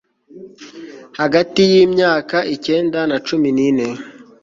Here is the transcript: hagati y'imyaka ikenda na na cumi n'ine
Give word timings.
hagati 1.19 1.61
y'imyaka 1.71 2.37
ikenda 2.55 2.99
na 3.03 3.07
na 3.09 3.17
cumi 3.27 3.49
n'ine 3.55 3.87